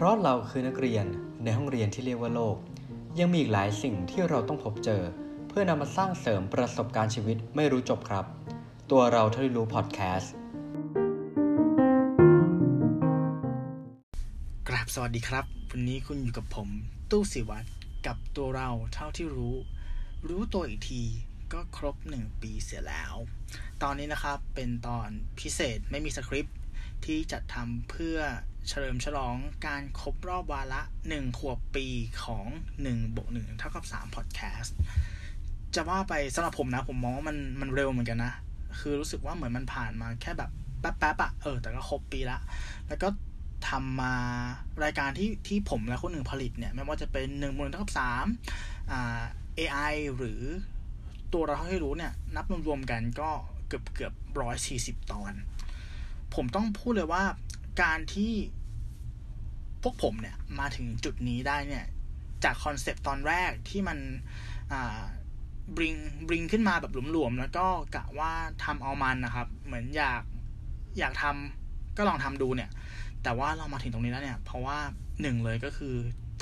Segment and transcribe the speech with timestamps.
[0.00, 1.06] เพราะเราคือนักเรียน
[1.44, 2.56] ในห้องเรียนที่เรียกว่าโลก
[3.18, 5.02] ยังมีอีกหลายสิ่งที่เราต้องพบเจอ
[5.48, 8.24] เพื่อนำมาสร้างเสริมประสบการณ์ชีวิตไม่รู้จบครับ
[8.90, 10.32] ตัวเราเท่าที่รู้พอดแคสต์
[14.68, 16.68] กราบสวัสดีครับ วันนี้คุณอยู่กับผม
[17.10, 17.68] ตู้สิวัตร
[18.06, 19.56] กับตัวเราเท่าที่รู้
[20.28, 21.02] รู้ตัวอีกที
[21.52, 23.14] ก็ครบหนึ่งปีเสียแล้ว
[23.82, 25.08] ตอนนี้นะครับเป็นตอน
[25.40, 26.56] พิเศษไม่มีสคริปต์
[27.04, 28.18] ที่จัดทำเพื่อ
[28.68, 29.36] เฉลิมฉลอง
[29.66, 31.86] การครบรอบวาระหนึ่งขวบปี
[32.24, 32.46] ของ
[32.82, 34.76] 1บวก1เท่ากับ3พอดแคสต์
[35.74, 38.32] จะว่าไปสำหรับผมนะ ผมมองว่ามันมันเร็วเหมือนกันนะ
[38.78, 42.38] คือรู้สึกว่าเหมือนมันผ่านมาแค่แบบแป๊บๆอะเออ แต่ก็ครบปีละ
[42.88, 43.08] แล้วก็
[43.68, 44.14] ทำมา
[44.84, 48.26] รายการที่ที่ผมและคนหนึ่งผลิตเนี่ย ไม่ว่าจะเป็นหนึ่งบนเท่ากับสาม
[48.92, 49.20] อ่า
[49.58, 50.40] AI หรือ
[51.32, 53.30] ตัวเราให้รู้เนี่ย นับรวมๆกันก็
[53.68, 55.32] เกือบเกือบร้อยสี่สิบตอน
[56.34, 57.24] ผมต้องพูดเลยว่า
[57.82, 58.32] การที่
[59.82, 61.84] พวกผมเนี่ยมาถึงจุดนี้ได้เนี่ย
[62.44, 63.98] จากคอนเซปต์ตอนแรกที่มัน
[64.72, 65.00] อ่า
[65.76, 65.94] บริง
[66.28, 68.32] บริงขึ้นมาแบบหลวมๆ แล้วก็กะว่า
[68.64, 70.22] ทำเอามันนะครับ เหมือนอยาก
[70.98, 72.70] อยากทำก็ลองทำดูเนี่ย
[73.22, 74.78] แต่ว่าเรามาถึงตรงนี้แล้วเนี่ย เพราะว่า
[75.22, 75.94] หนึ่งเลยก็คือ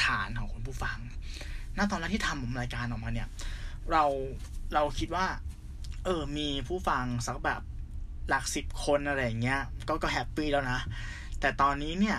[0.05, 0.98] ฐานของคุณผู้ฟัง
[1.77, 3.29] ณ ตอนแรกที่ทำรายการออกมาเนี่ย
[3.91, 4.05] เรา
[4.75, 5.27] เราคิดว่า
[6.05, 7.62] เออ มีผู้ฟังสักแบบ
[8.29, 10.79] หลักสิบคนอะไรอย่างเงี้ย ก็ก็ happy แล้วนะ
[11.41, 12.19] แต่ตอนนี้เนี่ย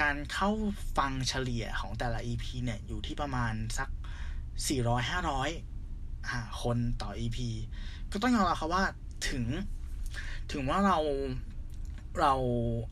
[0.00, 0.50] การเข้า
[0.98, 3.88] ฟังเฉลี่ยของแต่ละ EP เนี่ย อยู่ที่ประมาณสัก
[4.68, 5.50] สี่ร้อยห้าร้อย
[6.62, 7.38] คนต่อ EP
[8.12, 8.84] ก็ต้องยอมรับครับว่า
[9.28, 9.44] ถึง
[10.52, 10.98] ถึงว่าเรา
[12.20, 12.32] เรา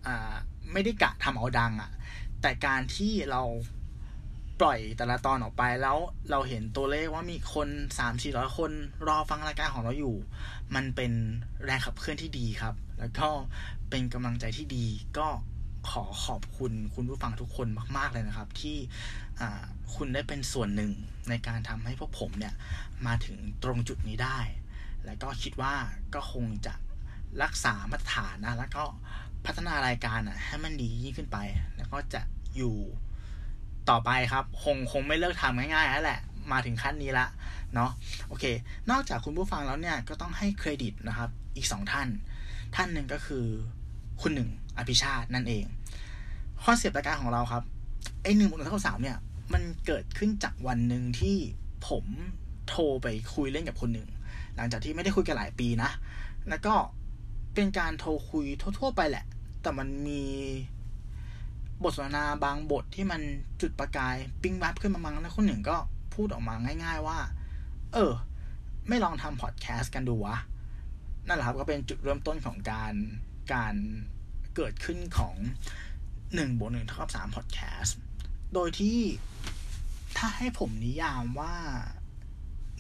[0.06, 0.34] อ่า
[0.72, 1.90] ไม่ได้กะทำเอาดังอะ่ะ
[2.42, 3.42] แต่การที่เรา
[4.60, 5.98] ปล่อยแต่ละตอนออกไปแล้ว
[6.30, 8.70] เราเห็นตัวเลขว่ามีคนสามสี่ร้อยคน
[9.08, 10.16] รอฟังรายการของเราอยู่
[10.74, 11.12] มันเป็น
[11.64, 13.28] แรงขับเคลื่อนที่ดีครับ แล้วก็
[13.90, 14.86] เป็นกำลังใจที่ดี
[15.18, 15.28] ก็
[15.90, 18.76] ขอขอบคุณคุณผู้ฟังทุกคนมาก ๆ เลยนะครับ ที่
[19.94, 20.92] คุณได้เป็นส่วนหนึ่ง
[21.28, 22.54] ในการทำให้พวกผมเนี่ย
[23.06, 24.38] มาถึงตรงจุดนี้ได้
[25.06, 25.74] แล้วก็คิดว่า
[26.14, 26.74] ก็คงจะ
[27.42, 28.84] รักษามาตรฐานนะแล้วก็
[29.44, 31.38] พัฒนารายการอะให้มันดียิ่งขึ้นไป
[31.76, 32.20] แล้วก็จะ
[32.56, 32.76] อยู่
[33.90, 36.20] ต่อไปครับ คงคงไม่เลิกทำง่ายๆแล้วแหละ
[36.52, 37.26] มาถึงขั้นนี้ละ
[37.74, 37.90] เนาะ
[38.28, 38.44] โอเค
[38.90, 42.08] นอกจากคุณผู้ฟังแล้วเนี่ยก็ต้องให้เครดิตนะครับ อีกสองท่าน
[42.76, 43.44] ท่านหนึ่งก็คือ
[44.20, 45.64] คุณหนึ่ง อภิชาตินั่นเอง
[46.64, 47.62] concept รายการของเราครับ
[48.22, 49.18] ไอหนึ่งบวกหนึ่งเท่าสามเนี่ย
[49.52, 51.36] มันเกิดขึ้นจากวันหนึ่งที่
[51.88, 52.04] ผม
[52.68, 54.08] โทรไปคุยเล่นกับคนหนึ่ง
[54.56, 55.90] หลังจากที่ไม่ได้คุยกันหลายปีนะ
[56.48, 56.74] แล้วก็
[57.54, 58.46] เป็นการโทรคุย
[58.78, 59.24] ทั่ว ๆ ไปแหละ
[59.62, 60.22] แต่มันมี
[61.82, 63.20] บทสนทนาบางบทที่มัน
[63.60, 65.76] จุดประกายปิ้งวับขึ้นมามังแล้วคนหนึ่งก็
[66.14, 66.54] พูดออกมา
[66.84, 67.18] ง่าย ๆว่า
[67.92, 68.12] เออ
[68.88, 70.36] ไม่ลองทำพอดแคสต์กันดูวะ
[71.26, 72.94] นั่นแหละครับก็เป็นจุดเริ่มต้นของการ
[73.52, 73.74] การ
[74.56, 75.34] เกิดขึ้นของ
[76.34, 77.96] หนึ่งบวกหนึ่งเท่ากับสามพอดแคสต์
[78.54, 78.98] โดยที่
[80.16, 81.54] ถ้าให้ผมนิยามว่า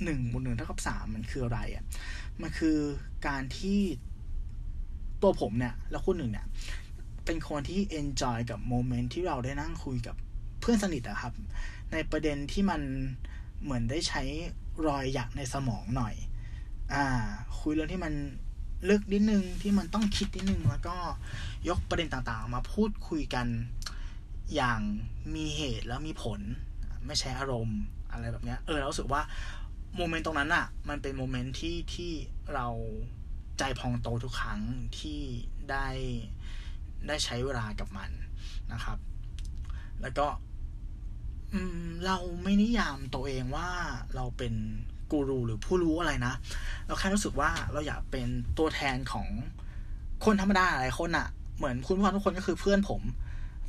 [0.04, 1.84] หนึ่งบวกหนึ่งเท่ากับสามมันคืออะไรอะ
[2.40, 2.78] มันคือ
[3.26, 3.80] การที่
[5.22, 6.46] ตัวผมเนี่ย แล้วคุณหนึ่งเนี่ย
[7.24, 10.16] เป็นคนที่ enjoy กับ moment ที่เราได้นั่งคุยกับ
[10.60, 11.32] เพื่อนสนิทอะครับ
[11.92, 12.80] ในประเด็นที่มัน
[13.62, 14.22] เหมือนได้ใช้
[14.86, 16.14] รอยหยักในสมองหน่อย
[16.94, 17.04] อ่า
[17.60, 18.12] คุยเรื่องที่มัน
[18.88, 20.96] ลึกนิดนึงที่มันต้องคิดนิดนึง แล้วก็
[21.68, 23.46] ยกประเด็นต่างๆ มาพูดคุยกัน
[24.54, 24.80] อย่าง
[25.34, 26.40] มีเหตุแล้วมีผล
[27.06, 27.80] ไม่ใช่อารมณ์
[28.12, 29.22] อะไรแบบเนี้ยเออเราสึกว่า
[29.96, 32.12] โมเมนต์ตรงนั้นอะมันเป็นโมเมนต์ที่ที่
[32.54, 32.66] เรา
[33.58, 34.60] ใจพองโตทุกครั้ง
[34.98, 35.20] ที่
[35.70, 35.88] ได้
[37.06, 38.10] ได้ใช้เวลากับมัน
[38.72, 38.98] นะครับ
[40.02, 40.26] แล้วก็
[42.06, 43.70] เราไม่นิยามตัวเองว่า
[44.14, 44.54] เราเป็น
[45.12, 46.34] กูรูหรือผู้รู้อะไรนะ
[46.86, 48.28] เราแค่รู้สึกว่าเราอยากเป็น
[48.58, 49.26] ตัวแทนของ
[50.24, 53.02] คนธรรมดาหลายคนอะเหมือนคุณผู้ฟังทุกคนก็คือเพื่อนผม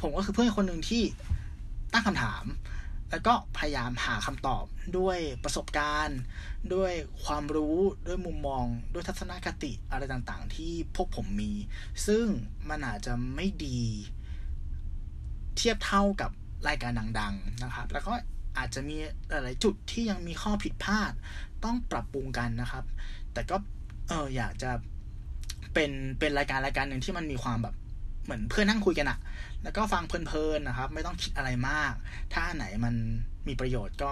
[0.02, 1.03] ผมก็คือเพื่อนคนหนึ่งที่
[1.94, 2.44] ตั้งคำถาม
[3.12, 4.66] แล้วก็พยายามหาคำตอบ
[4.98, 6.20] ด้วยประสบการณ์
[6.74, 6.92] ด้วย
[7.26, 7.78] ความรู้
[8.08, 11.52] ด้วยมุมมอง ด้วยทัศนคติอะไรต่างๆ ที่พวกผมมี
[12.08, 12.26] ซึ่ง
[12.70, 13.82] มันอาจจะไม่ดี
[15.58, 16.32] เทียบเท่ากับ
[16.67, 18.14] รายการดัง ๆ นะครับ แล้วก็
[18.58, 18.96] อาจจะมี
[19.29, 21.11] หลายจุดที่ยังมีข้อผิดพลาด
[21.64, 22.85] ต้องปรับปรุงกันนะครับ
[23.34, 23.55] แต่ก็
[24.09, 24.72] เอออยากจะ
[25.73, 27.76] เป็นเป็นรายการรายการหนึ่งที่มันมีความแบบ
[28.23, 29.20] เหมือนเพื่อนนั่งคุยกันอะ
[29.64, 31.94] แล้วก็ฟังเพลินๆนะครับ ไม่ต้องคิดอะไรมาก
[32.34, 32.96] ถ้าไหนมัน
[33.47, 34.11] มีประโยชน์ก็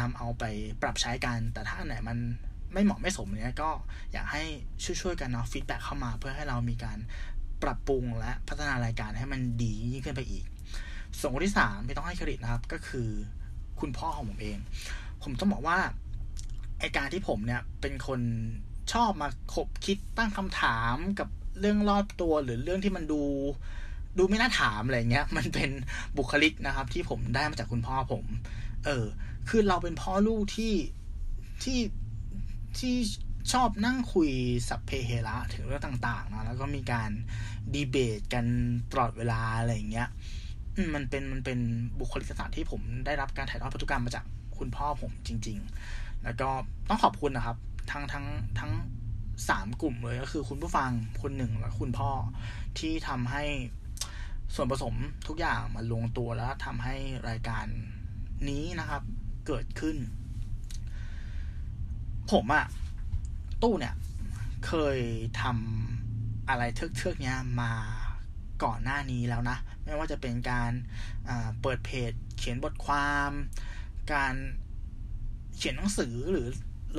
[0.00, 0.44] นำเอาไป
[0.82, 2.18] ปรับใช้กัน แต่ถ้าไหนมัน
[2.72, 3.70] ไม่เหมาะไม่สมเนี้ยก็
[4.12, 4.42] อยากให้
[4.84, 6.98] ช่วยๆกันเนาะฟีดแบ็เข้ามาเพื่อให้เรามีการ
[7.62, 10.44] ปรับปรุงและพัฒนารายการให้มันดียิ่งขึ้นไปอีก
[11.18, 13.08] ส่วนคนที่สามไม่ต้องให้เครดิตนะครับ ก็คือ
[13.80, 14.58] คุณพ่อของผมเอง
[15.22, 15.78] ผมต้องบอกว่า
[16.78, 18.20] ไอการที่ผมเนี่ยเป็นคน
[18.92, 21.28] ชอบมาคบคิดตั้งคำถามกับ
[21.60, 23.22] เรื่องรอบตัวหรือเรื่องที่มันดู
[24.18, 25.70] ดูไม่น่าถามอะไรเงี้ย มันเป็น
[26.16, 28.24] บุคลิกนะครับ ที่ผมได้มาจากคุณพ่อผม
[28.84, 29.06] เออ
[29.48, 30.74] คือเราเป็นพ่อลูกที่
[31.62, 31.80] ที่
[32.78, 32.94] ที่
[33.52, 34.30] ชอบนั่งคุย
[34.68, 37.10] สัพเพเหระถึงเรื่องต่าง ๆ นะแล้วก็มีการ
[37.74, 38.44] ดีเบตกัน
[38.90, 40.08] ตลอดเวลาอะไรเงี้ย
[40.94, 41.58] มันเป็นมันเป็น
[42.00, 44.24] บุคลิกลักษณะที่ผมได้รับการถ่ายทอดพันธุกรรมมาจาก
[44.58, 45.58] คุณพ่อผมจริง
[45.90, 46.48] ๆ แล้วก็
[46.88, 47.56] ต้องขอบคุณนะครับ
[47.90, 48.26] ทั้งทั้ง
[48.58, 48.72] ทั้ง
[49.48, 50.90] สามกลุ่มเลยก็คือคุณผู้ฟัง
[51.22, 52.10] คุณหนึ่งและคุณพ่อ
[52.78, 53.44] ที่ทำให้
[54.54, 54.94] ส่วนผสม
[55.28, 56.96] ทุกอย่างมาลงตัวแล้วทำให้
[57.28, 57.66] รายการ
[58.48, 59.02] นี้นะครับ
[59.46, 59.96] เกิดขึ้น
[62.32, 62.66] ผมอะ
[63.62, 63.94] ตู้เนี่ย
[64.66, 64.98] เคย
[65.40, 67.72] ทำอะไรเทือกๆเนี้ยมา
[68.62, 70.72] ก่อนหน้านี้แล้วนะ ไม่ว่าจะเป็นการ
[71.60, 73.30] เปิดเพจ เขียนบทความ
[74.12, 74.34] การ
[75.56, 76.48] เขียนหนังสือหรือ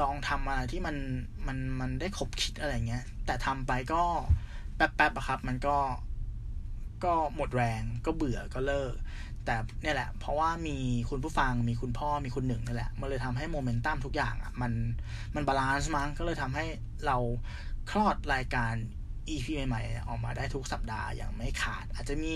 [0.01, 0.95] ลองทำอะไรที่มัน
[1.47, 4.03] มันมันได้คบคิดอะไรเงี้ย แต่ทำไปก็
[4.75, 5.77] แป๊บๆอะครับ มันก็
[7.03, 8.93] ก็หมดแรงก็เบื่อก็เลิก
[9.45, 10.77] แต่เนี่ยแหละ เพราะว่ามี
[11.09, 14.71] คุณผู้ฟังมีคุณพ่อมีคุณหนึ่งนี่แหละ มันเลยทำให้โมเมนตัมทุกอย่างอะ่ะมัน
[15.35, 16.65] มันบาลานซ์มั้งก็เลยทำให้
[17.05, 17.17] เรา
[17.89, 18.73] คลอดรายการ
[19.29, 22.33] EP ใหม่ๆออกมาได้ทุกสัปดาห์อย่างไม่ขาด อาจจะมี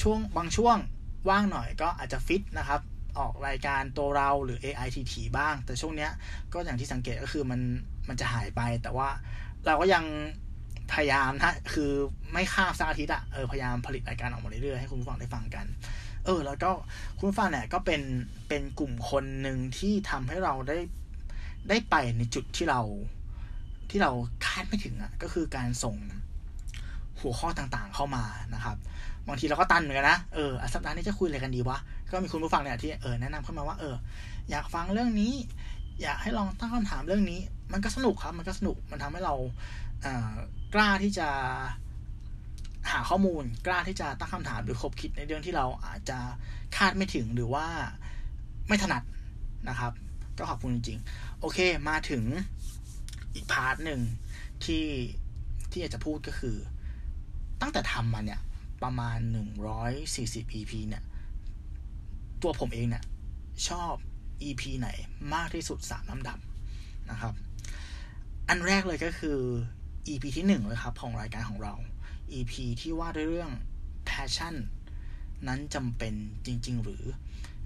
[0.00, 0.76] ช่วงบางช่วง
[1.28, 2.80] ว่างหน่อยก็อาจจะฟิตนะครับ
[3.18, 6.10] ออกรายการตัวเราหรือ AITT บ้าง แต่ช่วงเนี้ย
[6.52, 7.60] ก็อย่างที่สังเกตก็คือมัน
[8.08, 9.08] มันจะหายไป แต่ว่า
[9.66, 10.04] เราก็ยัง
[10.92, 11.90] พยายามนะคือ
[12.32, 15.66] ไม่ข้ามสักอาทิตย์อะเออพยายามผลิตรายการออกมาเรื่อยๆให้คุณผู้ฟังได้ฟังกัน
[16.24, 16.70] เออ แล้วก็
[17.18, 18.02] คุณผู้ฟังเนี่ยก็เป็น
[18.48, 20.78] เป็นกลุ่มคนหนึ่งที่ทำให้เราได้
[21.68, 22.80] ได้ไปในจุดที่เรา
[23.90, 24.10] ที่เรา
[24.46, 25.96] คาดไม่ถึงอะก็คือการส่ง
[27.20, 28.24] หัวข้อต่างๆเข้ามา
[28.54, 28.76] นะครับ
[29.28, 31.78] บางทีเราก็ตันเหมือนกันนะเออสัปดาห์นี้จะคุยอะไรกันดีวะ
[32.10, 33.94] ก็มีคุณผู้ฟังเนี่ยที่เออแนะนำเข้ามาว่าเออ
[34.50, 35.32] อยากฟังเรื่องนี้
[36.02, 37.40] อยากให้ลองตั้งคำถามเรื่องนี้
[37.72, 39.34] มันก็สนุกครับ มันก็สนุกมันทำให้เรา
[40.02, 41.28] เกล้าที่จะ
[42.90, 46.18] หาข้อมูล กล้าที่จะตั้งคำถามหรือคบคิดในเรื่องที่เราอาจจะ
[46.76, 47.66] คาดไม่ถึงหรือว่า
[48.68, 49.02] ไม่ถนัด
[49.68, 49.92] นะครับ
[50.38, 51.58] ก็ขอบคุณจริงๆ โอเค
[51.88, 52.22] มาถึง
[53.34, 54.00] อีก part หนึ่ง
[54.64, 54.86] ที่
[55.70, 56.56] ที่อยากจะพูดก็คือ
[57.60, 58.40] ตั้งแต่ทำมาเนี่ย
[58.82, 61.04] ประมาณหนึ่งร้อยสี่สิบ EP เนี่ย
[62.42, 63.04] ตัวผมเองเนี่ย
[63.68, 63.94] ชอบ
[64.42, 64.88] EP ไหน
[65.34, 66.38] มากที่สุดสามลำดับ
[67.10, 67.34] นะครับ
[68.48, 69.38] อันแรกเลยก็คือ
[70.08, 71.74] EP ที่หนึ่งเลยครับ ของรายการของเรา
[72.32, 73.52] EP ที่ว่าด้วยเรื่อง
[74.08, 74.54] passion
[75.46, 76.14] นั้นจำเป็น
[76.46, 77.04] จริง ๆ หรือ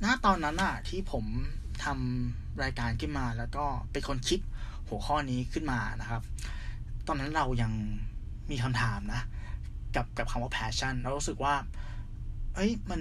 [0.04, 1.24] ณตอนนั้นอะที่ผม
[1.84, 4.40] ทำรายการขึ้นมาแล้วก็เป็นคนคิด
[4.92, 6.22] หัวข้อนี้ขึ้นมานะครับ
[7.06, 7.72] ตอนนั้นเรายัง
[8.50, 9.22] มีคำถามนะ
[9.96, 11.54] กับกับคำว่า passion เรารู้สึกว่า
[12.54, 13.00] เอ้ยมัน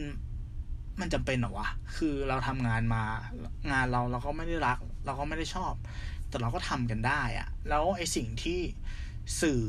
[0.99, 3.03] มันจำเป็นเหรอวะ คือเราทำงานมา
[3.71, 5.73] งานเราเราก็ไม่ได้รัก เราก็ไม่ได้ชอบ
[6.29, 8.59] แต่เราก็ทำกันได้อะแล้วไอสิ่งที่
[9.41, 9.61] สื่อ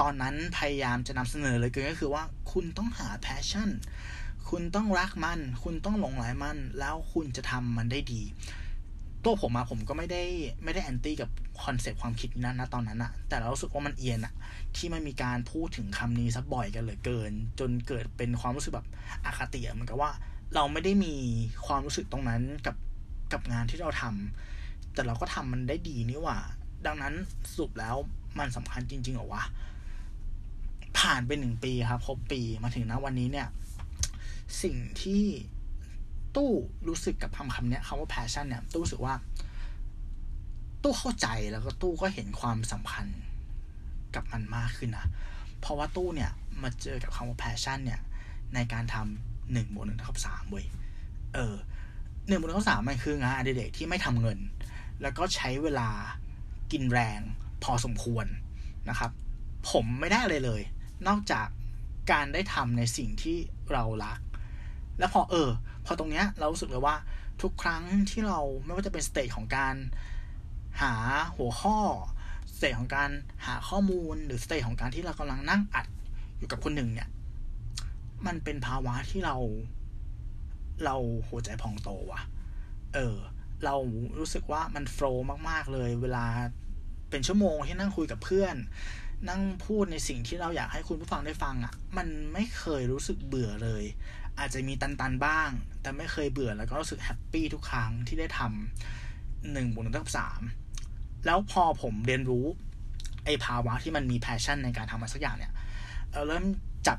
[0.00, 2.22] ตอนนั้นพยายามจะนำเสนอเลยก็คือว่า
[2.52, 3.70] คุณต้องหา passion
[4.48, 8.22] คุณต้องรักมัน คุณต้องหลงไหลมัน แล้วคุณจะทำมันได้ดี
[9.26, 10.22] ตัวผมอะผมก็ไม่ได้
[10.64, 11.30] ไม่ได้แอนตี้กับ
[11.62, 14.34] คอนเซปต์ความคิดนั้นนะตอนนั้นอะแต่เรารู้สึกว่ามันเอียนอะ
[14.76, 18.86] ที่มันมีการพูดถึงคำนี้ซะบ่อยกันเหลือเกิน จนเกิดเป็นความรู้สึกแบบ
[19.24, 20.10] อคติเหมือนกับว่า
[20.54, 21.14] เราไม่ได้มี
[21.66, 22.76] ความรู้สึกตรงนั้นกับ
[23.32, 26.38] กับงานที่เราทำแต่เราก็ทำมันได้ดีนี่ว่า
[26.86, 27.14] ดังนั้น
[27.50, 27.96] สรุปแล้ว
[28.38, 29.42] มันสำคัญจริงๆหรอวะ
[30.98, 33.48] ผ่านไปหนึ่งปีครับครบปีมาถึงนะวันนี้เนี่ย
[34.62, 35.22] สิ่งที่
[36.36, 36.52] ตู้
[36.88, 39.14] รู้สึกกับคำคำนี้คำว่า passion เนี่ยตู้รู้สึกว่า
[40.82, 43.06] ตู้เข้าใจแล้วก็ตู้ก็เห็นความสำคัญ
[44.14, 45.06] กับมันมากขึ้นนะ
[45.60, 46.30] เพราะว่าตู้เนี่ย
[46.62, 48.00] มาเจอกับคำว่า passion เนี่ย
[48.54, 50.66] ในการทำหนึ่งบวกหนึ่งเท่ากับสามเว้ย
[51.34, 51.54] เออ
[52.28, 54.38] หนึ่งบวกหนึ่งเท่ากับสามมันคืองานอดิเรกที่ไม่ทำเงิน
[55.02, 55.90] แล้วก็ใช้เวลา
[56.72, 57.20] กินแรง
[57.62, 58.26] พอสมควร
[58.88, 59.10] นะครับ
[59.70, 60.62] ผมไม่ได้เลยเลย
[61.06, 61.46] นอกจาก
[62.12, 63.36] การได้ทำในสิ่งที่
[63.72, 64.18] เรารัก
[64.98, 65.48] แล้วพอเออ
[65.86, 66.96] พอตรงเนี้ยเรารู้สึกเลยว่า
[67.42, 69.76] ทุกครั้งที่เราไม่ว่าจะเป็น stage ของการ
[70.82, 70.94] หา
[71.36, 71.78] หัวข้อ
[72.54, 73.10] stage ของการ
[73.46, 75.86] หาข้อมูลหรือ stage ของการที่เรากำลังนั่งอัด
[76.38, 77.08] อยู่กับคนหนึ่งเนี่ย
[78.26, 79.36] มันเป็นภาวะที่เรา
[80.84, 80.96] เรา
[81.28, 82.22] หัวใจพองโตว่ะ
[82.94, 83.16] เออ
[83.64, 83.74] เรา
[84.18, 86.26] รู้สึกว่ามันโฟล์มาก ๆ เลย เวลา
[87.10, 88.56] เป็นชั่วโมงที่นั่งคุยกับเพื่อน
[89.28, 93.84] นั่งพูดในสิ่งที่เราอยากให้คุณผู้ฟังได้ฟังอะ่ะ มันไม่เคยรู้สึกเบื่อเลย
[94.38, 95.50] อาจจะมีตันๆบ้าง
[95.82, 100.40] แต่ไม่เคยเบื่อแล้วก็รู้สึกแฮปปี้ทุกครั้งที่ได้ทำหนึ่งบวกหนึ่งเท่ากับสาม
[101.26, 102.46] แล้วพอผมเรียนรู้
[103.24, 105.52] ไอ้ภาวะที่มันมีแพชชั่นในการทำอะไรสักอย่างเนี่ย
[106.12, 106.44] เราเริ่ม
[106.86, 106.98] จับ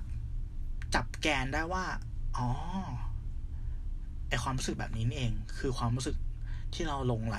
[0.95, 1.83] จับแกนได้ว่า
[2.37, 2.47] อ๋อ
[4.29, 6.15] ไอความรู้สึกแบบนี้นี่เอง คือความรู้สึก
[6.73, 7.37] ที่เราลงไหล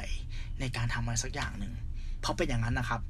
[0.61, 1.73] ในการทำอะไรสักอย่างหนึ่ง
[2.21, 3.01] เพราะเป็นอย่างนั้นนะครับ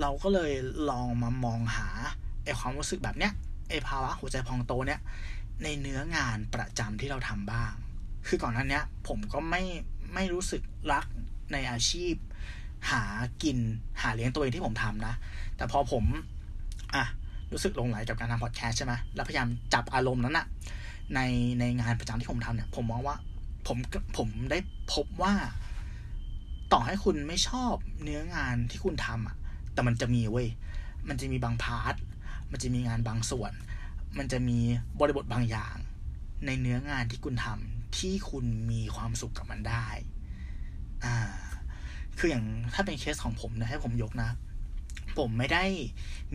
[0.00, 0.52] เราก็เลย
[0.90, 1.88] ลองมามองหา
[2.44, 3.32] ไอความรู้สึกแบบเนี้ย
[3.70, 5.00] ไอภาวะหัวใจพองโตเนี่ย
[5.62, 7.72] ในเนื้องานประจำที่เราทำบ้าง
[8.26, 9.62] คือก่อนหน้านี้ผมก็ไม่
[10.14, 11.06] ไม่รู้สึกรัก
[11.52, 12.14] ในอาชีพ
[12.90, 13.02] หา
[13.42, 13.58] กิน
[14.02, 15.14] หาเลี้ยงตัวเองที่ผมทำนะ
[15.56, 16.04] แต่พอผม
[16.94, 17.04] อะ
[17.52, 20.46] รู้สึกลงไหลกับการทำพอดแคสต์ใช่ไหมแล้วพยายามจับอารมณ์นั้นอะ
[21.14, 21.20] ใน
[21.60, 23.16] ในงานประจำที่ผมทำเนี่ย ผมมองว่า
[23.66, 23.76] ผม
[24.16, 24.58] ผมได้
[24.92, 25.34] พบว่า
[26.72, 29.36] ต่อให้คุณไม่ชอบเนื้องานที่คุณทำอะ
[29.72, 30.48] แต่มันจะมีเว้ย
[31.08, 31.94] มันจะมีบางพาร์ท
[32.50, 33.52] มันจะมีงานบางส่วน
[34.18, 34.58] มันจะมี
[35.00, 35.76] บริบทบางอย่าง
[36.46, 39.86] ในเนื้องานที่คุณทำที่คุณมีความสุขกับมันได้
[41.04, 41.16] อ่า
[42.18, 42.44] คืออย่าง
[42.74, 44.30] ถ้าเป็นเคสของผมนะให้ผมยกนะ
[45.18, 45.64] ผมไม่ได้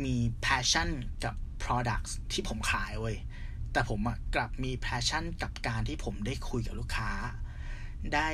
[0.03, 0.89] มี passion
[1.23, 3.17] กับ products ที่ผมขายเว้ย
[3.73, 3.99] แต่ผม
[4.35, 7.11] กลับมี passion กับการที่ผมได้คุยกับลูกค้า
[8.15, 8.29] ได้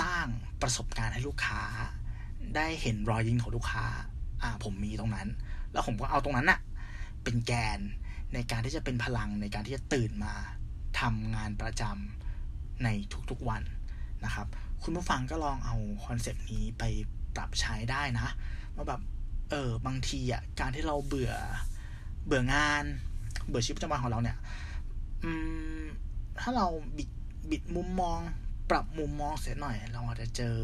[0.00, 0.26] สร้าง
[0.62, 1.62] ประสบการณ์ให้ลูกค้า
[2.56, 3.86] ได้เห็นรอยยิ้มของลูกค้า
[4.42, 5.28] อ่า ผมมีตรงนั้น
[5.72, 6.60] แล้วผมก็เอาตรงนั้นอะ
[7.22, 7.80] เป็นแกน
[8.34, 10.34] ในการที่จะเป็นพลังในการที่จะตื่นมา
[11.00, 12.88] ทำงานประจำใน
[13.30, 13.62] ทุกๆวัน
[14.24, 14.46] นะครับ
[14.82, 16.84] คุณผู้ฟังก็ลองเอาคอนเซปต์นี้ไป
[17.36, 18.28] ปรับใช้ได้นะ
[18.74, 19.00] ว่าแบบ
[19.50, 21.32] เออบางทีอะการที่เราเบื่อ
[22.26, 22.84] เบื่องาน
[23.48, 24.38] เบื่อชีวิตประจำวันของเราเนี่ย
[25.24, 25.30] อื
[25.82, 25.84] ม
[26.40, 26.66] ถ้าเรา
[26.96, 27.10] บิด
[27.50, 28.18] บิดมุมมอง
[28.70, 30.56] ปรับมุมมองเสียหน่อย เราอาจจะเจอ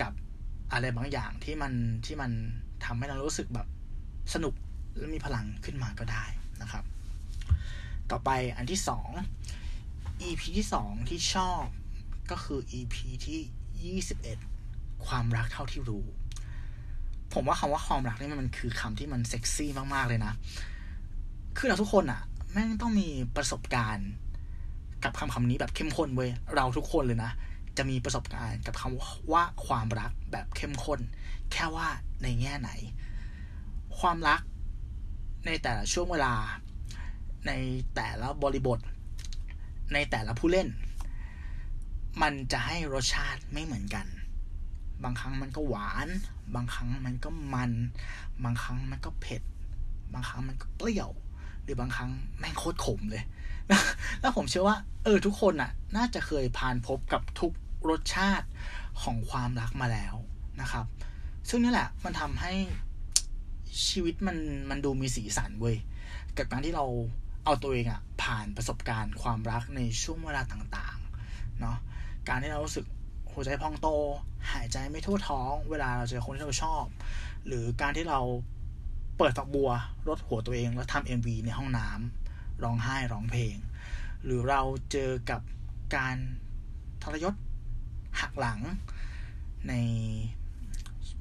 [0.00, 0.12] กับ
[0.72, 1.72] อะไรบางอย่างที่มัน
[2.06, 2.30] ที่มัน
[2.84, 3.66] ทำให้เรารู้สึกแบบ
[4.34, 4.54] สนุก
[4.96, 6.24] และมีพลังขึ้นมาก็ได้
[6.62, 6.84] นะครับ
[8.10, 9.08] ต่อไปอันที่สอง
[10.22, 11.64] EP ที่สองที่ชอบ
[12.30, 12.96] ก็คือ EP
[13.26, 13.40] ที่
[13.84, 14.38] ยี่สิบเอ็ด
[15.06, 16.06] ความรักเท่าที่รู้
[17.32, 20.32] ผมว่าคำว่าความรักนี่มันคือคำที่มันเซ็กซี่มากๆเลยนะ
[21.56, 22.20] คือเราทุกคนอะ
[22.52, 24.10] แม่งต้องมีประสบการณ์
[25.04, 27.30] กับคำคำนี้แบบเข้มข้นเว้ย เราทุกคนเลยนะ
[27.76, 31.00] จะมีประสบการณ์กับคำว่าความรักแบบเข้มข้น
[31.52, 31.88] แค่ว่า
[32.22, 32.70] ในแง่ไหน
[33.98, 34.40] ความรัก
[35.46, 36.34] ในแต่ละช่วงเวลา
[37.46, 37.52] ใน
[37.94, 38.78] แต่ละบริบท
[39.92, 40.68] ในแต่ละผู้เล่น
[42.22, 44.06] มันจะให้รสชาติไม่เหมือนกัน
[45.04, 46.08] บางครั้งมันก็หวาน
[46.54, 47.72] บางครั้งมันก็มัน
[48.44, 49.42] บางครั้งมันก็เผ็ด
[50.12, 51.10] บางครั้งมันก็เปรี้ยว
[51.62, 53.24] หรือบางครั้งแม่งโคตรขมเลย
[54.20, 57.52] แล้วผมเชื่อว่า เออทุกคนน่ะ น่าจะเคยผ่านพบกับทุก
[57.90, 58.46] รสชาติ
[59.02, 60.14] ของความรักมาแล้ว
[60.60, 60.86] นะครับ
[61.48, 62.52] ซึ่งนี่แหละมันทำให้
[63.84, 64.36] ชีวิตมัน
[64.70, 65.76] มันดูมีสีสันเว้ย
[66.36, 66.86] กับการที่เรา
[67.44, 71.76] เอาตัวเองอะผ่านประสบการณ์ความรักในช่วงเวลาต่างๆเนาะ
[72.28, 72.86] การที่เรารู้สึก
[73.32, 73.88] หัวใจพองโต
[74.52, 76.84] หายใจไม่ทั่วท้อง เวลาเราเจอคนที่เราชอบ
[77.46, 78.20] หรือการที่เรา
[79.18, 79.70] เปิดฝักบัว
[80.08, 83.56] รดหัวตัวเองแล้วทำเอ็มวีในห้องน้ำร้องไห้ร้องเพลง
[84.24, 85.40] หรือเราเจอกับ
[85.96, 86.16] การ
[87.02, 87.34] ทรยศ
[88.20, 88.60] หักหลัง
[89.68, 89.72] ใน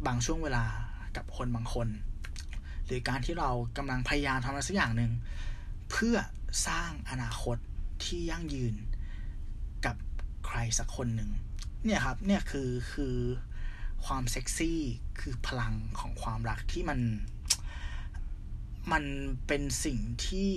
[0.06, 0.66] บางช่วงเวลา
[1.16, 1.88] กับคนบางคน
[2.86, 5.12] หรือการที่เรากำลังพยายามทำอะไรสักอย่างหนึ่ง
[5.92, 6.18] เพื่อ
[6.68, 7.58] สร้างอนาคต
[8.04, 8.76] ที่ยั่งยืน
[9.86, 9.96] กับ
[10.46, 11.32] ใครสักคนหนึ่ง
[11.86, 13.16] เนี่ยครับเนี่ยคือคือ
[14.06, 14.82] ความเซ็กซี่
[15.20, 17.00] คือพลังของความรักที่มัน
[18.92, 19.04] มัน
[19.48, 20.52] เป็นสิ่งที่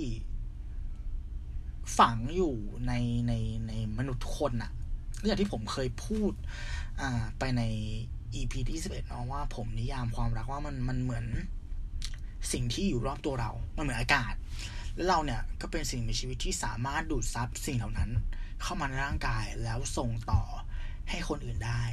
[1.99, 2.55] ฝังอยู่
[2.87, 2.93] ใน
[3.27, 3.33] ใน
[3.67, 4.71] ในมนุษย์คนอะ
[5.25, 6.33] อย่างที่ผมเคยพูด
[7.39, 7.61] ไปใน
[8.35, 11.25] EP ที่11เนาะว่าผมนิยามความรักว่ามันมันเหมือน
[12.51, 14.33] สิ่งที่อยู่รอบตัวเรา มันเหมือนอากาศ
[14.95, 18.11] แล้วเราเนี่ยก็เป็นสิ่งมีชีวิตที่สามารถดูดซับสิ่งเหล่านั้น
[18.61, 20.43] เข้ามาในร่างกายแล้วส่งต่อ
[21.09, 21.83] ให้คนอื่นได้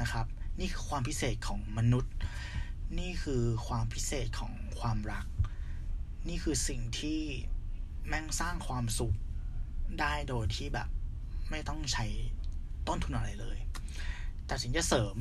[0.00, 0.26] นะครับ
[0.60, 2.14] นี่คือความพิเศษของมนุษย์
[2.98, 5.26] นี่คือความพิเศษของความรัก
[6.28, 7.20] นี่คือสิ่งที่
[8.08, 9.16] แม่งสร้างความสุข
[10.00, 10.88] ได้โดยที่แบบ
[11.50, 12.06] ไม่ต้องใช้
[12.88, 13.58] ต้นทุนอะไรเลย
[14.46, 15.16] แต่สิ่งจะเสริม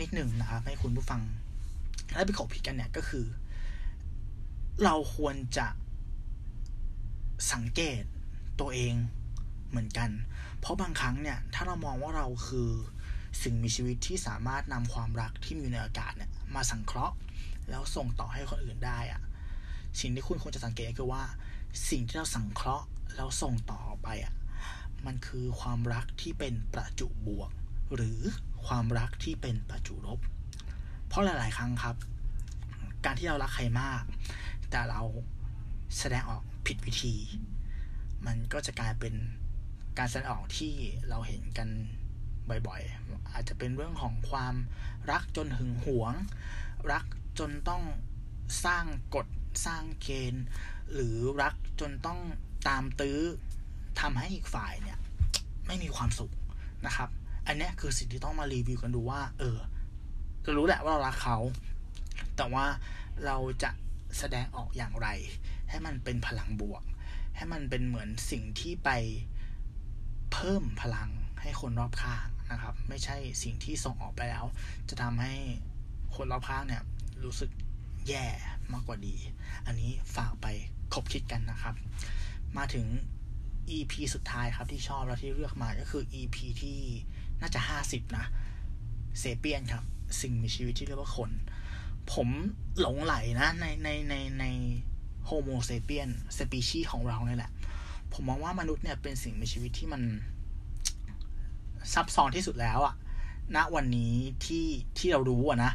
[0.00, 1.22] นิดหนึ่งนะครับ ให้คุณผู้ฟัง
[2.14, 3.24] และไปขบผิดกันเนี่ยก็คือ
[4.84, 5.66] เราควรจะ
[7.52, 8.02] สังเกต
[8.60, 8.94] ตัวเอง
[9.70, 10.10] เหมือนกัน
[10.60, 12.70] เพราะบางครั้งเนี่ย ถ้าเรามองว่าเราคือ
[13.42, 17.14] สิ่งมีชีวิตที่สามารถนำความรักที่มีในอากาศเนี่ยมาสังเคราะห์
[17.70, 19.20] แล้วส่งต่อให้คนอื่นได้อะ
[20.00, 21.22] สิ่งที่คุณควรจะสังเกตคือว่า
[21.90, 24.34] สิ่งที่เราสังเคราะห์แล้วส่งต่อไปอะ
[25.06, 27.50] มันคือความรักที่เป็นประจุบวก
[27.94, 28.20] หรือ
[28.66, 30.18] ความรักที่เป็นประจุลบ
[31.08, 31.96] เพราะหลาย ๆ ครั้งครับ
[33.04, 34.02] การที่เรารักใครมาก
[34.70, 35.02] แต่เรา
[35.98, 37.14] แสดงออกผิดวิธี
[38.26, 39.14] มันก็จะกลายเป็น
[39.98, 40.72] การแสดงออกที่
[41.08, 41.68] เราเห็นกัน
[42.66, 44.54] บ่อยๆ อาจจะเป็นเรื่องของความ
[45.10, 46.14] รักจนหึงหวง
[46.92, 47.04] รัก
[47.38, 47.82] จนต้อง
[48.64, 48.84] สร้าง
[49.14, 49.26] กฎ
[49.66, 50.44] สร้างเกณฑ์
[50.92, 52.20] หรือรักจนต้อง
[52.68, 53.20] ตามตื้อ
[54.00, 54.98] ทำให้อีกฝ่ายเนี่ย
[55.66, 56.32] ไม่มีความสุข
[56.86, 57.08] นะครับ
[57.46, 59.58] อันนี้คือสิ่งที่ต้องมารีวิวกันดูว่า เออ
[60.42, 61.38] เรารู้แหละว่าเรารักเขา
[62.36, 62.64] แต่ว่า
[63.26, 63.70] เราจะ
[64.18, 65.08] แสดงออกอย่างไร
[65.70, 66.82] ให้มันเป็นพลังบวก
[67.36, 68.90] ให้มันเป็นเหมือนสิ่งที่ไป
[70.32, 71.10] เพิ่มพลัง
[71.40, 74.44] ให้คนรอบข้างนะครับ ไม่ใช่สิ่งที่ส่งออกไปแล้ว
[74.88, 75.34] จะทำให้
[76.16, 76.82] คนรอบข้างเนี่ย
[77.24, 77.50] รู้สึก
[78.08, 78.24] แย่
[78.72, 79.16] มากกว่าดี
[79.66, 80.46] อันนี้ฝากไป
[80.92, 81.74] คบคิดกันนะครับ
[82.56, 82.86] มาถึง
[83.76, 86.78] EP สุดท้ายครับที่ชอบแล้วที่เลือกมาก็คือ EP ที่
[87.40, 88.26] น่าจะ 50 นะ
[89.18, 89.84] เซเปียนครับ
[90.20, 91.30] สิ่งมีชีวิตที่เรียกว่าคน
[92.12, 92.28] ผม
[92.80, 94.44] หลงไหลนะในในในใน
[95.26, 97.52] โฮโมเซเปียนสปีชีของเราเนี่ยแหละ
[98.12, 100.02] ผมมองว่ามนุษย์เนี่ยเป็นสิ่งมีชีวิตที่มัน
[101.94, 102.94] ซับซ้อนที่สุดแล้วอะ
[103.56, 104.66] ณวันนี้ที่
[104.98, 105.72] ที่เรารู้อะนะ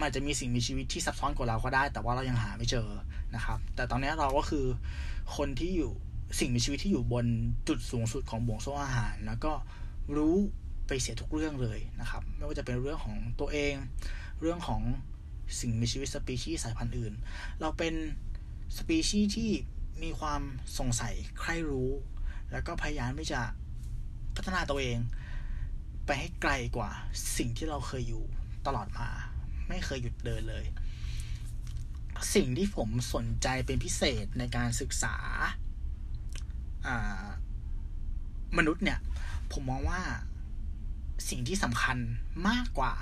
[0.00, 2.88] มันจะมีสิ่งมีชีวิตที่ซับซ้อนกว่าเราก็ได้ แต่ว่าเรายังหาไม่เจอ
[3.34, 4.66] นะครับ แต่ตอนนี้เราก็คือ
[5.36, 5.92] คนที่อยู่
[6.38, 7.26] สิ่งมีชีวิตที่อยู่บน
[7.68, 9.52] จุดสูงสุดของบ่วงโซ่อาหาร แล้วก็
[10.16, 10.34] รู้
[10.86, 13.74] ไปเสียทุกเรื่องเลยนะครับ ไม่ว่าจะเป็นเรื่องของตัวเอง
[14.40, 14.82] เรื่องของ
[15.60, 17.14] สิ่งมีชีวิตสปีชีส์สายพันธุ์อื่น
[17.60, 17.94] เราเป็น
[18.76, 19.50] สปีชีส์ที่
[20.02, 20.42] มีความ
[20.78, 21.90] สงสัยใคร่รู้
[22.52, 23.40] แล้วก็พยายามที่จะ
[24.36, 24.98] พัฒนาตัวเอง
[26.06, 26.90] ไปให้ไกลกว่า
[27.36, 28.24] สิ่งที่เราเคยอยู่
[28.66, 29.08] ตลอดมา
[29.68, 30.64] ไม่เคยหยุดเดินเลย
[32.34, 35.14] สิ่งที่ผมสนใจเป็นพิเศษในการศึกษา
[38.58, 38.98] มนุษย์เนี่ย
[39.52, 40.00] ผมมองว่า
[41.28, 41.98] สิ่งที่สำคัญ
[42.48, 42.94] มากกว่า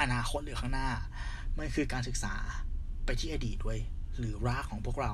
[0.00, 0.90] อนาคตหรือข้างหน้า
[1.58, 2.34] มันคือการศึกษา
[3.04, 3.78] ไปที่อดีตด้วย
[4.18, 5.12] หรือรากของพวกเรา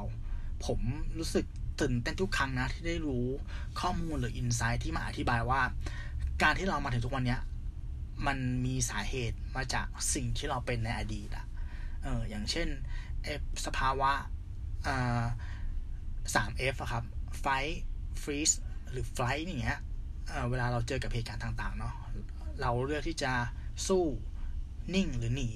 [0.67, 0.81] ผม
[1.19, 1.47] รู้สึก
[1.81, 3.27] ตื่นเต้นทุกครั้งนะ ที่ได้รู้
[3.81, 5.61] ข้อมูลหรืออินไซต์ที่มาอธิบายว่า
[6.43, 7.39] การที่เรามาถึงทุกวันนี้
[8.27, 11.47] มันมีสาเหตุมาจากสิ่งที่เราเป็นในอดีตอะ
[12.03, 12.69] เอออย่างเช่น
[13.67, 14.11] สภาวะ
[16.35, 17.05] สามเอฟอะครับ
[17.41, 17.47] ไฟ
[18.23, 18.51] ฟรีซ
[18.91, 19.81] หรือไฟล์อย่างเงี้ย
[20.29, 21.95] เเวลาเราเจอกับเหตุการณ์ต่าง ๆ เนาะ
[22.61, 23.33] เราเลือกที่จะ
[23.89, 24.05] สู้
[24.95, 25.51] นิ่งหรือหนี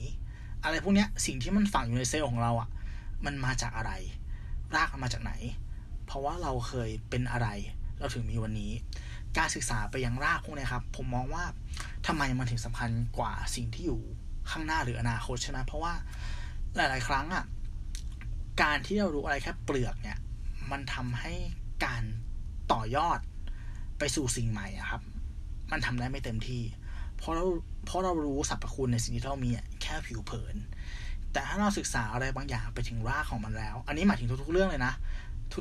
[0.65, 2.69] อะไรพวกเนี้ยสิ่งที่มันฝังอยู่ในเซลล์ของเราอะ่ะ
[3.25, 3.93] มันมาจากอะไร
[4.77, 5.33] รากมาจากไหน
[6.07, 7.49] เพราะว่าเราเคยเป็นอะไร
[7.99, 8.73] เราถึงมีวันนี้
[9.39, 11.45] การศึกษาไปยังรากพวกนี้ครับ ผมมองว่า
[12.07, 14.01] ทำไมมันถึงสำคัญกว่าสิ่งที่อยู่
[14.51, 15.93] ข้างหน้าหรืออนาคตใช่ไหมเพราะว่า
[16.77, 17.45] หลาย ๆ ครั้งอะ่ะ
[18.63, 20.19] การที่เรารู้อะไรแค่เปลือกเนี่ย
[20.71, 21.35] มันทำให้
[21.85, 22.03] การ
[22.73, 23.19] ต่อยอด
[23.99, 25.03] ไปสู่สิ่งใหม่อะครับ
[25.73, 26.63] มันทำได้ไม่เต็มที่
[27.17, 27.45] เพราะเรา
[27.87, 29.51] เพราะเรารู้สรรพคุณในสิ่งที่เรามี
[29.83, 30.57] แค่ผิวเผิน
[31.33, 34.95] แต่ถ้าเราศึกษาอะไรบางอย่างไปถึงรากของมันแล้ว อันนี้หมายถึงทุกๆเรื่องเลยนะ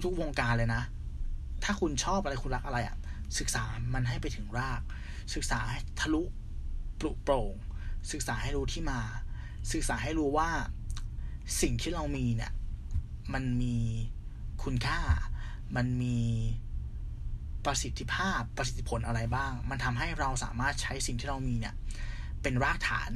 [0.05, 0.81] ทุกๆวงการเลยนะ
[1.63, 2.97] ถ้าคุณชอบอะไรคุณรักอะไรอะ
[3.39, 4.81] ศึกษามันให้ไปถึงราก
[5.35, 6.23] ศึกษาให้ทะลุ
[6.99, 7.55] ปลุโปร่ง
[8.11, 8.99] ศึกษาให้รู้ที่มา
[9.73, 10.49] ศึกษาให้รู้ว่า
[11.61, 12.51] สิ่งที่เรามีเนี่ย
[13.33, 13.77] มันมี
[14.63, 14.99] คุณค่า
[15.75, 16.19] มันมี
[17.65, 21.75] ประสิทธิภาพประสิทธิผลอะไรบ้าง มันทำให้เราสามารถใช้สิ่งที่เรามีเนี่ย
[22.41, 23.11] เป็นรากฐาน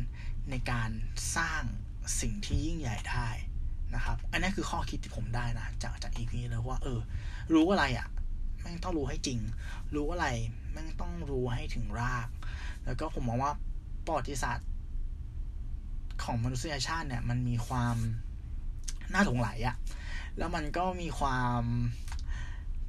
[0.50, 0.90] ในการ
[1.38, 1.64] สร้าง
[2.22, 3.28] สิ่งที่ยิ่งใหญ่ได้
[3.96, 7.00] นะครับ อันนี้คือข้อคิดที่ผมได้นะ จากจากอีพีเลยว่า เออ
[7.54, 8.08] รู้อะไรอะ่ะ
[8.62, 9.40] แม่งต้องรู้ให้จริง
[9.96, 10.28] รู้อะไร
[10.72, 12.28] แม่งต้องรู้ให้ถึงราก
[12.86, 13.54] แล้วก็ผมมองว่า
[14.06, 14.68] ประวัติศาสตร์
[16.24, 17.96] ของมนุษยชาติเนี่ย มันมีความ
[19.14, 19.76] น่าหลงไหลอะ่ะ
[20.38, 21.62] แล้วมันก็มีความ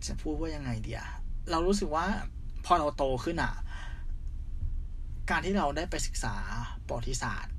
[0.07, 1.03] จะพูดว่ายังไงเดีย
[1.51, 2.07] เรารู้สึกว่า
[2.65, 3.53] พอเราโตขึ้นอะ
[5.31, 6.37] การที่เราได้ไปศึกษา
[6.87, 7.55] ประวัติศาสตร์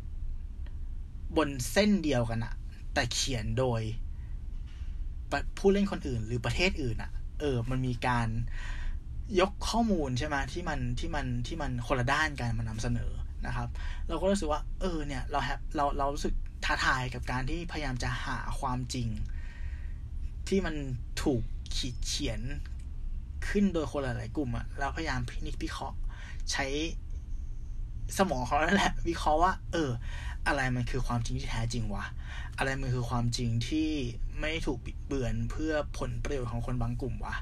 [1.38, 2.53] บนเส้นเดียวกันอะ
[2.93, 3.82] แต่เขียนโดย
[5.58, 8.27] ผู้เล่นคนอื่นหรือประเทศอื่นอะเออ มันมีการ
[9.39, 13.12] ยกข้อมูลใช่ไหมที่มันที่มันที่มันคนละด้านกันมานำเสนอ
[13.45, 13.69] นะครับ
[14.08, 19.10] เราก็รู้สึกว่า เออเนี่ยเราแฮปเราเรารู้สึกท้าทายกับการที่พยายามจะหาความจริง
[20.47, 20.75] ที่มัน
[21.23, 21.41] ถูก
[21.75, 22.41] ขีดเขียน
[23.47, 25.97] ขึ้นโดยคนหลาย ๆ กลุ่มอะเราพยายามพินิจพิเคราะห์
[26.51, 26.65] ใช้
[28.17, 29.91] สมองเขาแล้วแหละวิเคราะห์ว่า เออ
[30.48, 32.06] อะไรมันคือความจริงที่แท้จริงวะ
[32.58, 33.89] อะไรมันคือความจริงที่
[34.39, 37.36] ไม่ถูกบิดเบือนเพื่อผลประโยชน์ของคนบางกลุ่มวะ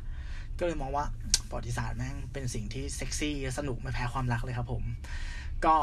[0.60, 1.06] ก็เลยมองว่า
[1.50, 4.84] ประวัติศาสตร์แม่งเป็นสิ่งที่เซ็กซี่สนุกไม่แพ้ความรักเลยครับผม
[5.66, 5.76] ก็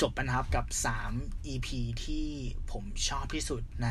[0.00, 0.66] จบไปนะครับกับ
[1.06, 1.68] 3 EP
[2.04, 2.26] ที่
[2.72, 3.88] ผมชอบที่สุดใน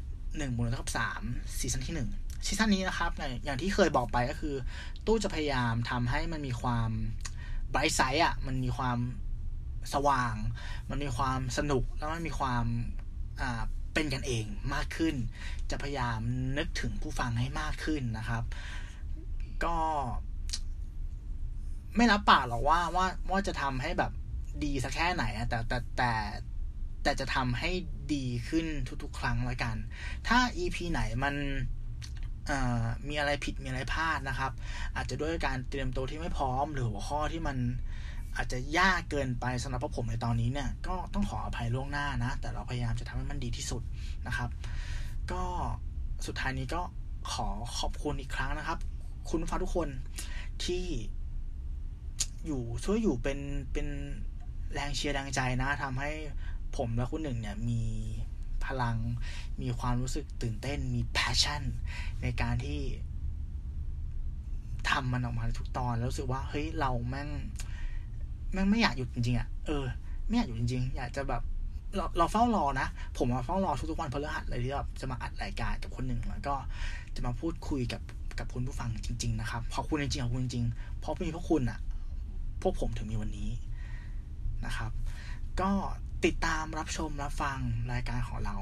[0.00, 0.84] 1มูลค่า
[1.24, 3.10] 3ซีซั่นที่ 1 ซีซั่นนี้นะครับ
[3.44, 4.54] อย่างที่เคยบอกไปก็คือ
[5.06, 6.90] ตู้จะพยายามทำให้มันมีความ
[7.70, 8.98] ไบรท์ไซส์อะมันมีความ
[9.94, 10.34] สว่าง
[10.90, 12.64] มันมีความสนุกแล้วมันมีความ
[13.40, 13.62] อ่า
[13.94, 15.14] เป็นกันเองมากขึ้น
[15.70, 16.20] จะพยายาม
[16.58, 18.44] นึกถึงผู้ฟังให้มากขึ้นนะครับ
[19.64, 19.76] ก็
[21.96, 24.12] ไม่รับปากหรอกว่าว่าว่าจะทำให้แบบ
[24.64, 26.12] ดีสักแค่ไหนอะแต่แต่แต่
[27.02, 27.70] แต่จะทำให้
[28.14, 28.66] ดีขึ้น
[29.02, 29.76] ทุกๆ ครั้งแล้วกัน
[30.28, 31.34] ถ้า EP ไหนมัน
[33.08, 34.52] มีอะไรผิดมีอะไรพลาดนะครับ
[34.96, 37.56] อาจจะด้วยการเตรียมตัวที่ไม่พร้อม หรือหัวข้อที่มัน
[38.36, 43.82] อาจจะยากเกินไปสำหรับผมในตอนนี้เนี่ยก็ต้องขออภัยล่วงหน้านะ แต่เราพยายามจะทำให้มันดีที่สุด
[44.26, 44.50] นะครับ
[45.32, 45.42] ก็
[46.26, 46.82] สุดท้ายนี้ก็
[47.32, 47.48] ขอ
[47.78, 48.78] ขอบคุณอีกครั้งนะครับ
[49.28, 49.88] คุณผู้ฟังทุกคน
[50.64, 50.84] ที่
[52.46, 53.38] อยู่ช่วยอยู่เป็น
[53.72, 53.86] เป็น
[54.72, 56.10] แรงเชียร์แรงใจนะทำให้
[56.76, 57.82] ผมและคุณหนึ่งเนี่ยมี
[58.82, 58.96] ลัง
[59.62, 61.62] มีความรู้สึกตื่นเต้น มี passion
[62.22, 62.80] ในการที่
[64.90, 67.28] ทำมันออกมาทุกตอนแล้วรู้สึกว่าเฮ้ยเราแม่ง
[68.52, 69.84] แม่งไม่อยากหยุดจริงๆอะ่ะเออ
[70.26, 71.42] ไม่อยากหยุดจริงๆ อยากจะแบบ
[71.96, 76.54] เราเราเฝ้ารอนะ ผมมาเฝ้ารอทุกๆวันพฤหัสเลยที่แบบจะมาอัดรายการกับคนหนึ่งแล้วก็
[77.14, 78.02] จะมาพูดคุยกับ
[78.38, 81.80] กับคุณผู้ฟังจริง ๆ นะครับขอบคุณจริงๆขอบคุณจริงๆเพราะมีพวกคุณอะ่ะ
[82.62, 83.50] พวกผมถึงมีวันนี้
[84.66, 84.92] นะครับ
[85.60, 85.70] ก็
[86.26, 87.58] ติดตามรับชมรับฟัง
[87.92, 88.56] รายการของเรา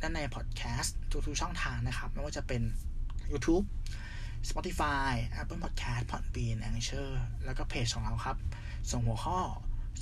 [0.00, 2.62] ด้านในพอดแคสต์ทุกๆช่องทางนะครับ ไม่ว่าจะเป็น
[3.30, 3.64] YouTube
[4.48, 7.10] Spotify Apple Podcast Podbean Anchor
[7.44, 8.36] แล้วก็เพจของเราครับ
[8.90, 9.40] ส่งหัวข้อ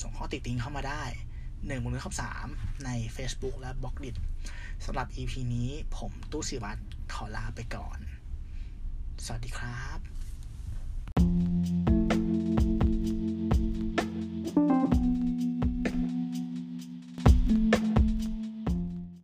[0.02, 1.02] ส่งข้อติดติงเข้ามาได้
[1.66, 2.46] หนึ่งบนเรือขับสาม
[2.84, 4.10] ใน Facebook และ b ล็อกดิ
[4.84, 6.80] สำหรับ EP นี้ผมตู้สิวัตร
[7.12, 7.98] ขอลาไปก่อน
[9.24, 10.19] สวัสดีครับ